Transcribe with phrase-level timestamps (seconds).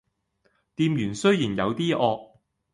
[0.75, 2.31] 店員雖然有啲惡